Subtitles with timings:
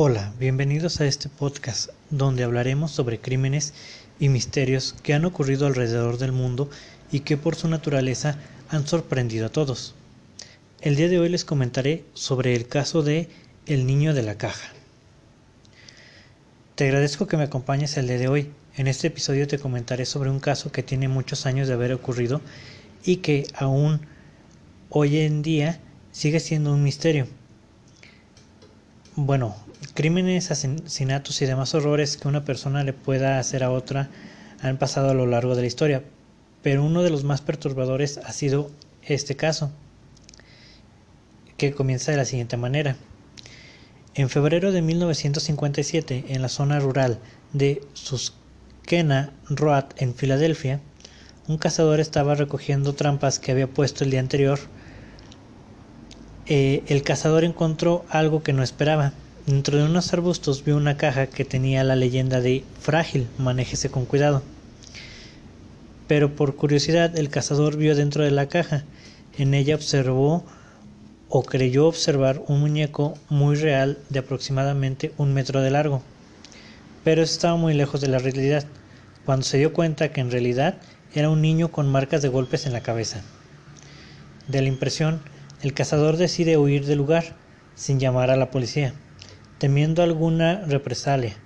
[0.00, 3.74] Hola, bienvenidos a este podcast donde hablaremos sobre crímenes
[4.20, 6.70] y misterios que han ocurrido alrededor del mundo
[7.10, 8.38] y que por su naturaleza
[8.68, 9.96] han sorprendido a todos.
[10.80, 13.28] El día de hoy les comentaré sobre el caso de
[13.66, 14.68] El niño de la caja.
[16.76, 18.52] Te agradezco que me acompañes el día de hoy.
[18.76, 22.40] En este episodio te comentaré sobre un caso que tiene muchos años de haber ocurrido
[23.02, 24.02] y que aún
[24.90, 25.80] hoy en día
[26.12, 27.26] sigue siendo un misterio.
[29.20, 29.56] Bueno,
[29.94, 34.08] crímenes, asesinatos y demás horrores que una persona le pueda hacer a otra
[34.60, 36.04] han pasado a lo largo de la historia,
[36.62, 38.70] pero uno de los más perturbadores ha sido
[39.02, 39.72] este caso,
[41.56, 42.94] que comienza de la siguiente manera.
[44.14, 47.18] En febrero de 1957, en la zona rural
[47.52, 50.78] de Susquehanna Road en Filadelfia,
[51.48, 54.60] un cazador estaba recogiendo trampas que había puesto el día anterior
[56.48, 59.12] eh, el cazador encontró algo que no esperaba.
[59.46, 64.06] Dentro de unos arbustos vio una caja que tenía la leyenda de frágil, manéjese con
[64.06, 64.42] cuidado.
[66.06, 68.84] Pero por curiosidad el cazador vio dentro de la caja.
[69.36, 70.42] En ella observó
[71.28, 76.02] o creyó observar un muñeco muy real de aproximadamente un metro de largo.
[77.04, 78.64] Pero estaba muy lejos de la realidad,
[79.26, 80.78] cuando se dio cuenta que en realidad
[81.14, 83.22] era un niño con marcas de golpes en la cabeza.
[84.46, 85.20] De la impresión,
[85.62, 87.36] el cazador decide huir del lugar
[87.74, 88.94] sin llamar a la policía,
[89.58, 91.36] temiendo alguna represalia,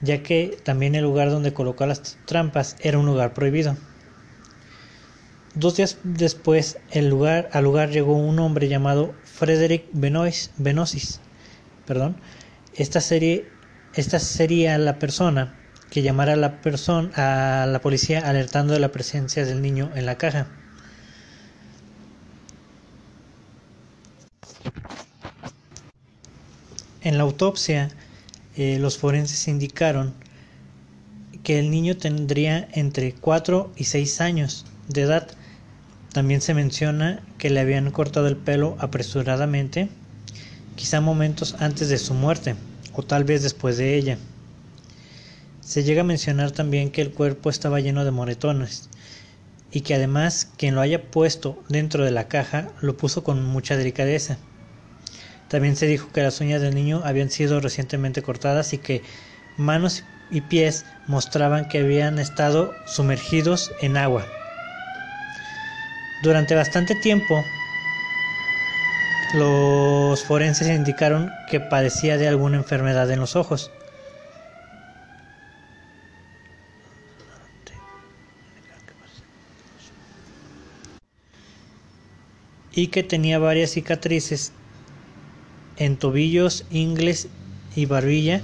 [0.00, 3.76] ya que también el lugar donde colocó las trampas era un lugar prohibido.
[5.54, 11.20] Dos días después, al lugar llegó un hombre llamado Frederick Benois, Benosis.
[11.86, 12.16] Perdón.
[12.74, 12.98] Esta,
[13.94, 15.54] esta sería la persona
[15.90, 17.10] que llamara a la, persona,
[17.62, 20.48] a la policía alertando de la presencia del niño en la caja.
[27.06, 27.88] En la autopsia,
[28.56, 30.12] eh, los forenses indicaron
[31.44, 35.28] que el niño tendría entre 4 y 6 años de edad.
[36.12, 39.88] También se menciona que le habían cortado el pelo apresuradamente,
[40.74, 42.56] quizá momentos antes de su muerte
[42.92, 44.18] o tal vez después de ella.
[45.60, 48.88] Se llega a mencionar también que el cuerpo estaba lleno de moretones
[49.70, 53.76] y que además quien lo haya puesto dentro de la caja lo puso con mucha
[53.76, 54.38] delicadeza.
[55.48, 59.02] También se dijo que las uñas del niño habían sido recientemente cortadas y que
[59.56, 64.26] manos y pies mostraban que habían estado sumergidos en agua.
[66.22, 67.44] Durante bastante tiempo,
[69.34, 73.70] los forenses indicaron que padecía de alguna enfermedad en los ojos.
[82.72, 84.52] Y que tenía varias cicatrices
[85.76, 87.28] en tobillos, ingles
[87.74, 88.40] y barbilla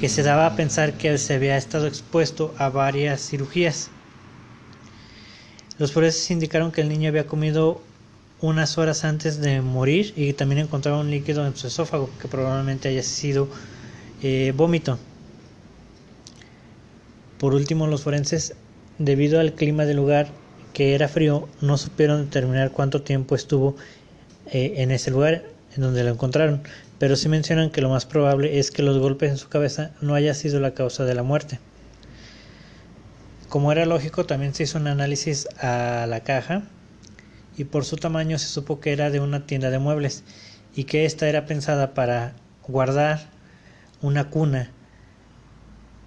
[0.00, 3.88] que se daba a pensar que se había estado expuesto a varias cirugías.
[5.78, 7.80] Los forenses indicaron que el niño había comido
[8.40, 12.88] unas horas antes de morir y también encontraron un líquido en su esófago que probablemente
[12.88, 13.48] haya sido
[14.22, 14.98] eh, vómito.
[17.38, 18.54] Por último, los forenses,
[18.98, 20.28] debido al clima del lugar
[20.72, 23.76] que era frío, no supieron determinar cuánto tiempo estuvo
[24.46, 26.62] eh, en ese lugar en donde lo encontraron,
[26.98, 30.14] pero sí mencionan que lo más probable es que los golpes en su cabeza no
[30.14, 31.58] haya sido la causa de la muerte.
[33.48, 36.62] Como era lógico, también se hizo un análisis a la caja
[37.56, 40.24] y por su tamaño se supo que era de una tienda de muebles
[40.74, 42.34] y que esta era pensada para
[42.66, 43.28] guardar
[44.00, 44.70] una cuna.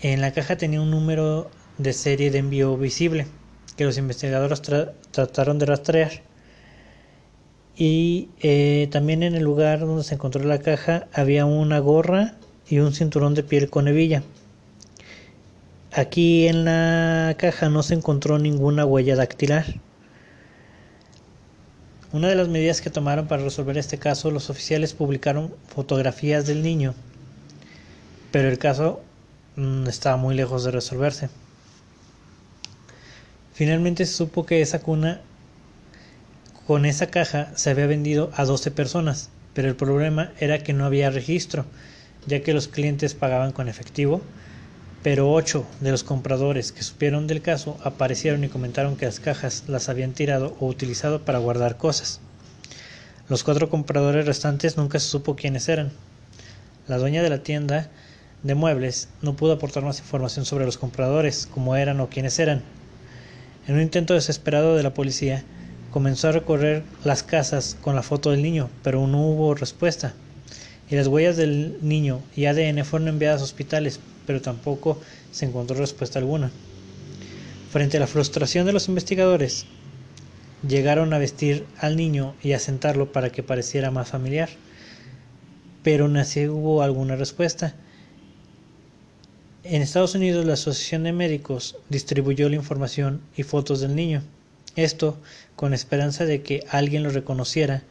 [0.00, 3.26] En la caja tenía un número de serie de envío visible
[3.76, 4.60] que los investigadores
[5.10, 6.22] trataron de rastrear
[7.80, 12.34] y eh, también en el lugar donde se encontró la caja había una gorra
[12.68, 14.22] y un cinturón de piel con hebilla.
[15.90, 19.64] Aquí en la caja no se encontró ninguna huella dactilar.
[22.12, 26.62] Una de las medidas que tomaron para resolver este caso, los oficiales publicaron fotografías del
[26.62, 26.94] niño,
[28.30, 29.00] pero el caso
[29.56, 31.30] mm, estaba muy lejos de resolverse.
[33.54, 35.22] Finalmente se supo que esa cuna
[36.70, 40.84] con esa caja se había vendido a 12 personas, pero el problema era que no
[40.84, 41.64] había registro,
[42.28, 44.22] ya que los clientes pagaban con efectivo,
[45.02, 49.64] pero 8 de los compradores que supieron del caso aparecieron y comentaron que las cajas
[49.66, 52.20] las habían tirado o utilizado para guardar cosas.
[53.28, 55.90] Los cuatro compradores restantes nunca se supo quiénes eran.
[56.86, 57.90] La dueña de la tienda
[58.44, 62.62] de muebles no pudo aportar más información sobre los compradores, cómo eran o quiénes eran.
[63.66, 65.42] En un intento desesperado de la policía,
[65.90, 70.14] Comenzó a recorrer las casas con la foto del niño, pero no hubo respuesta.
[70.88, 75.00] y las huellas del niño y ADN fueron enviadas a hospitales, pero tampoco
[75.30, 76.50] se encontró respuesta alguna.
[77.70, 79.66] Frente a la frustración de los investigadores,
[80.66, 84.48] llegaron a vestir al niño y a sentarlo para que pareciera más familiar,
[85.82, 87.74] pero no hubo alguna respuesta.
[89.62, 94.22] En Estados Unidos la Asociación de Médicos distribuyó la información y fotos del niño,
[94.76, 95.18] esto
[95.56, 97.82] con esperanza de que alguien lo reconociera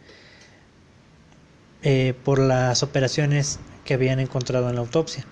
[1.81, 5.25] eh, por las operaciones que habían encontrado en la autopsia.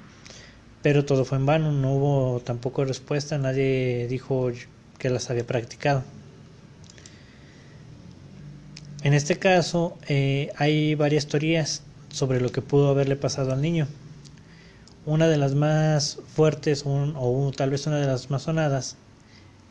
[0.82, 4.52] Pero todo fue en vano, no hubo tampoco respuesta, nadie dijo
[4.98, 6.04] que las había practicado.
[9.04, 13.88] En este caso eh, hay varias teorías sobre lo que pudo haberle pasado al niño.
[15.06, 18.98] Una de las más fuertes o, tal vez una de las más sonadas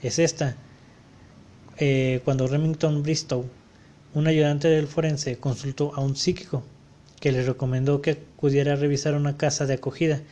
[0.02, 0.56] es esta.
[1.78, 3.44] Eh, cuando Remington Bristow,
[4.14, 6.62] un ayudante del forense, consultó a un psíquico
[7.20, 10.22] que le recomendó que acudiera a revisar una casa de acogida.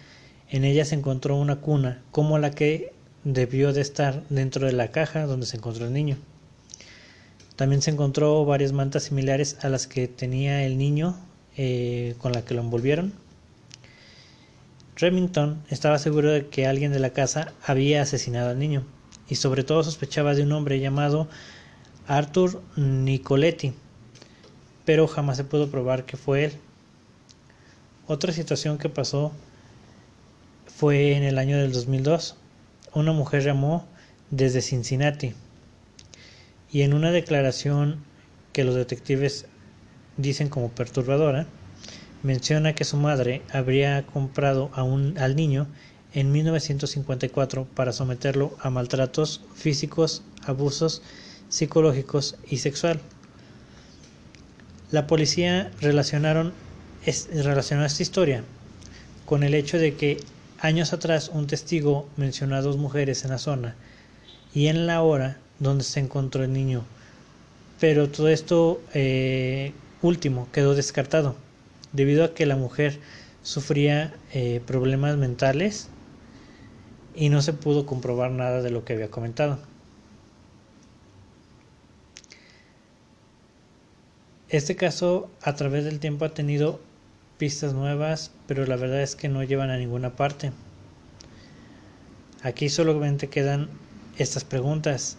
[0.49, 2.93] En ella se encontró una cuna como la que
[3.25, 6.17] debió de estar dentro de la caja donde se encontró el niño.
[7.57, 11.15] También se encontró varias mantas similares a las que tenía el niño
[11.59, 13.13] eh, con la que lo envolvieron.
[14.97, 18.85] Remington estaba seguro de que alguien de la casa había asesinado al niño
[19.29, 21.29] y sobre todo sospechaba de un hombre llamado
[22.07, 23.73] Arthur Nicoletti,
[24.85, 26.53] pero jamás se pudo probar que fue él.
[28.07, 29.33] Otra situación que pasó
[30.67, 32.37] fue en el año del 2002.
[32.93, 33.87] Una mujer llamó
[34.31, 35.33] desde Cincinnati
[36.71, 38.05] y en una declaración
[38.53, 39.47] que los detectives
[40.17, 41.47] dicen como perturbadora,
[42.23, 45.67] menciona que su madre habría comprado a un, al niño
[46.15, 51.03] en 1954 para someterlo a maltratos físicos, abusos
[51.49, 53.01] psicológicos y sexual.
[54.91, 56.53] La policía relacionaron
[57.33, 58.45] relacionó esta historia
[59.27, 60.19] con el hecho de que
[60.61, 63.75] años atrás un testigo mencionó a dos mujeres en la zona
[64.55, 66.85] y en la hora donde se encontró el niño.
[67.81, 71.37] Pero todo esto eh, último quedó descartado,
[71.93, 72.99] debido a que la mujer
[73.43, 75.89] sufría eh, problemas mentales
[77.15, 79.59] y no se pudo comprobar nada de lo que había comentado.
[84.49, 86.81] Este caso a través del tiempo ha tenido
[87.39, 90.53] pistas nuevas, pero la verdad es que no llevan a ninguna parte.
[92.43, 93.69] Aquí solamente quedan
[94.19, 95.17] estas preguntas.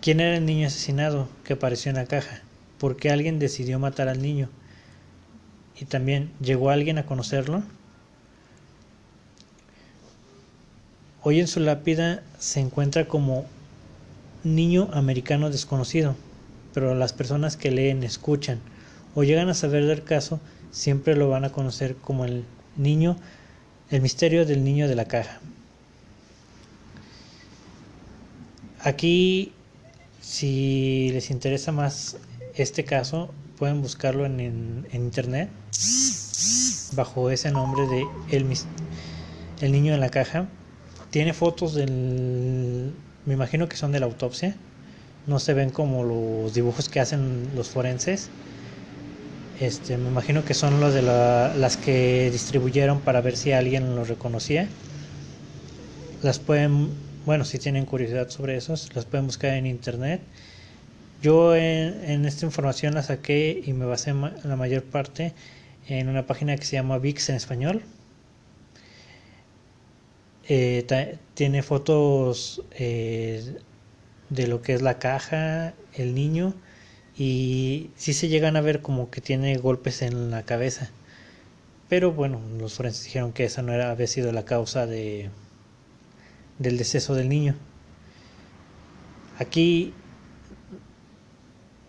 [0.00, 2.40] ¿Quién era el niño asesinado que apareció en la caja?
[2.78, 4.48] ¿Por qué alguien decidió matar al niño?
[5.78, 7.62] Y también, ¿llegó alguien a conocerlo?
[11.22, 13.44] Hoy en su lápida se encuentra como
[14.42, 16.16] niño americano desconocido,
[16.72, 18.58] pero las personas que leen, escuchan
[19.14, 20.40] o llegan a saber del caso
[20.70, 22.44] siempre lo van a conocer como el
[22.76, 23.16] niño,
[23.90, 25.40] el misterio del niño de la caja.
[28.82, 29.52] Aquí
[30.22, 32.16] si les interesa más
[32.54, 35.50] este caso, pueden buscarlo en, internet
[36.92, 38.46] bajo ese nombre de el,
[39.60, 40.48] el niño en la caja.
[41.10, 42.92] Tiene fotos del...
[43.26, 44.54] Me imagino que son de la autopsia.
[45.26, 48.28] No se ven como los dibujos que hacen los forenses.
[49.60, 54.04] Este, me imagino que son los de las que distribuyeron para ver si alguien lo
[54.04, 54.68] reconocía.
[56.22, 56.88] Las pueden
[57.26, 60.22] bueno, si tienen curiosidad sobre eso, las pueden buscar en internet.
[61.22, 65.34] Yo en, esta información la saqué y me basé la mayor parte
[65.86, 67.82] en una página que se llama VIX en español.
[70.52, 70.84] Eh,
[71.34, 73.54] tiene fotos eh,
[74.30, 76.54] de lo que es la caja, el niño
[77.16, 80.90] y sí se llegan a ver como que tiene golpes en la cabeza.
[81.88, 85.30] Pero bueno, los forenses dijeron que esa no era, había sido la causa de,
[86.58, 87.54] del deceso del niño.
[89.38, 89.94] Aquí,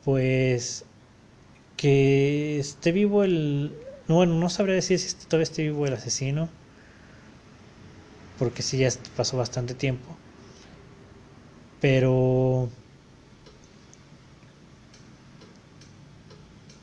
[0.05, 0.85] pues,
[1.77, 3.75] que esté vivo el...
[4.07, 6.49] Bueno, no sabría decir si todavía esté vivo el asesino,
[8.41, 10.17] porque sí ya pasó bastante tiempo.
[11.79, 12.71] Pero...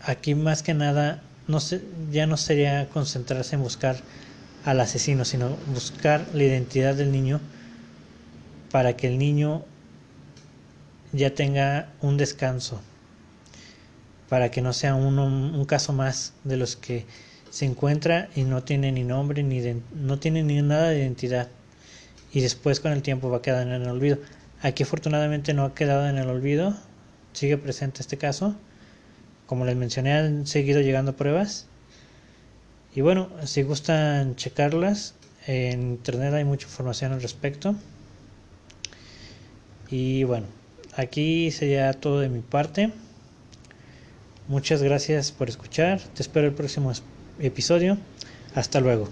[0.01, 3.97] Aquí más que nada no sé, ya no sería concentrarse en buscar
[4.65, 7.41] al asesino, sino buscar la identidad del niño
[8.71, 9.65] para que el niño
[11.13, 12.81] ya tenga un descanso,
[14.29, 17.05] para que no sea un caso más de los que
[17.51, 19.61] se encuentra y no tiene ni nombre ni
[19.95, 21.49] no tiene ni nada de identidad
[22.33, 24.19] y después con el tiempo va a quedar en el olvido.
[24.61, 26.75] Aquí afortunadamente no ha quedado en el olvido,
[27.33, 28.55] sigue presente este caso.
[29.47, 31.67] Como les mencioné, han seguido llegando pruebas
[32.95, 35.15] Y bueno, si gustan checarlas,
[35.47, 37.75] en internet hay mucha información al respecto.
[39.91, 40.47] Y bueno,
[40.97, 42.93] aquí sería todo de mi parte.
[44.49, 46.01] Muchas gracias por escuchar.
[46.01, 46.91] Te espero el próximo
[47.41, 47.97] episodio.
[48.55, 49.09] Hasta luego.